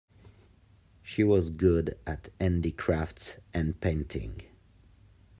[1.03, 4.41] She was good at handicrafts and painting.